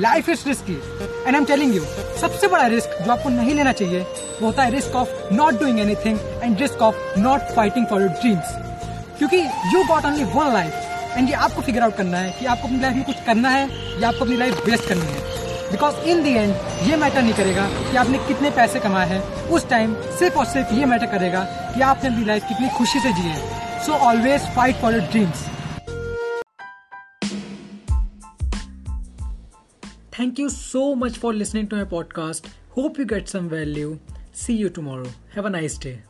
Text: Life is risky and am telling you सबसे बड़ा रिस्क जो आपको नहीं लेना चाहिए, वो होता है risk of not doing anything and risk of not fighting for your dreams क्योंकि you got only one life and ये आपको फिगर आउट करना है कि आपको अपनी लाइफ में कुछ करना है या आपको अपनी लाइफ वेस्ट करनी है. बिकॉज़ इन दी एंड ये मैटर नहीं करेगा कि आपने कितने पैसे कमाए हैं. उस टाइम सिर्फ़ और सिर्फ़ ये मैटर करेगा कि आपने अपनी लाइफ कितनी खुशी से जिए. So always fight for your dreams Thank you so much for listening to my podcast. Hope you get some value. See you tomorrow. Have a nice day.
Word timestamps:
Life 0.00 0.28
is 0.28 0.42
risky 0.46 0.74
and 1.26 1.36
am 1.36 1.44
telling 1.44 1.74
you 1.74 1.82
सबसे 2.20 2.48
बड़ा 2.48 2.66
रिस्क 2.66 2.90
जो 3.04 3.10
आपको 3.12 3.28
नहीं 3.28 3.54
लेना 3.54 3.72
चाहिए, 3.72 4.00
वो 4.00 4.46
होता 4.46 4.62
है 4.62 4.70
risk 4.70 4.94
of 4.96 5.08
not 5.34 5.58
doing 5.60 5.80
anything 5.80 6.18
and 6.42 6.60
risk 6.60 6.82
of 6.82 7.18
not 7.18 7.54
fighting 7.56 7.86
for 7.86 8.00
your 8.02 8.10
dreams 8.10 8.54
क्योंकि 9.18 9.40
you 9.74 9.82
got 9.88 10.06
only 10.06 10.24
one 10.34 10.52
life 10.52 11.16
and 11.16 11.28
ये 11.28 11.34
आपको 11.36 11.62
फिगर 11.62 11.82
आउट 11.82 11.96
करना 11.96 12.18
है 12.18 12.30
कि 12.38 12.46
आपको 12.46 12.68
अपनी 12.68 12.80
लाइफ 12.80 12.94
में 12.96 13.04
कुछ 13.04 13.16
करना 13.26 13.50
है 13.50 13.68
या 14.02 14.08
आपको 14.08 14.24
अपनी 14.24 14.36
लाइफ 14.36 14.66
वेस्ट 14.66 14.88
करनी 14.88 15.06
है. 15.06 15.30
बिकॉज़ 15.70 15.96
इन 16.10 16.22
दी 16.22 16.34
एंड 16.34 16.54
ये 16.88 16.96
मैटर 16.96 17.22
नहीं 17.22 17.34
करेगा 17.34 17.68
कि 17.90 17.96
आपने 17.96 18.18
कितने 18.28 18.50
पैसे 18.50 18.80
कमाए 18.80 19.08
हैं. 19.08 19.22
उस 19.48 19.68
टाइम 19.68 19.94
सिर्फ़ 20.18 20.38
और 20.38 20.46
सिर्फ़ 20.46 20.74
ये 20.74 20.84
मैटर 20.86 21.06
करेगा 21.12 21.44
कि 21.74 21.80
आपने 21.82 22.10
अपनी 22.10 22.24
लाइफ 22.24 22.48
कितनी 22.48 22.68
खुशी 22.78 23.00
से 23.00 23.12
जिए. 23.12 23.34
So 23.86 23.92
always 24.08 24.54
fight 24.56 24.76
for 24.76 24.94
your 24.94 25.02
dreams 25.02 25.44
Thank 30.12 30.38
you 30.38 30.48
so 30.50 30.94
much 30.94 31.16
for 31.16 31.32
listening 31.32 31.68
to 31.68 31.76
my 31.76 31.84
podcast. 31.84 32.46
Hope 32.70 32.98
you 32.98 33.04
get 33.04 33.28
some 33.28 33.48
value. 33.48 33.98
See 34.32 34.54
you 34.54 34.68
tomorrow. 34.70 35.08
Have 35.30 35.46
a 35.46 35.50
nice 35.50 35.78
day. 35.78 36.02